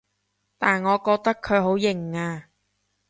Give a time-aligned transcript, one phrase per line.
[0.57, 2.49] 但我覺得佢好型啊